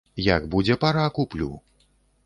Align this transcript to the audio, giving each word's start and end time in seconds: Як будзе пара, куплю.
Як 0.27 0.47
будзе 0.55 0.79
пара, 0.85 1.05
куплю. 1.21 1.51